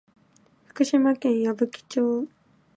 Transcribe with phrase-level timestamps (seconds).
[0.65, 2.27] 福島県矢吹町